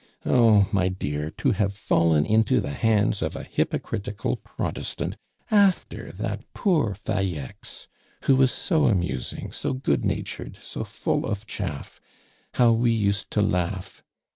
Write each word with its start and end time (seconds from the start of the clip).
"Oh! 0.25 0.67
my 0.71 0.87
dear, 0.89 1.29
to 1.37 1.51
have 1.51 1.75
fallen 1.77 2.25
into 2.25 2.59
the 2.59 2.71
hands 2.73 3.21
of 3.21 3.35
a 3.35 3.43
hypocritical 3.43 4.35
Protestant 4.37 5.15
after 5.51 6.11
that 6.13 6.41
poor 6.55 6.95
Falleix, 6.95 7.87
who 8.23 8.35
was 8.35 8.51
so 8.51 8.87
amusing, 8.87 9.51
so 9.51 9.73
good 9.73 10.03
natured, 10.03 10.55
so 10.59 10.83
full 10.83 11.23
of 11.23 11.45
chaff! 11.45 12.01
How 12.55 12.71
we 12.71 12.91
used 12.91 13.29
to 13.29 13.43
laugh! 13.43 14.01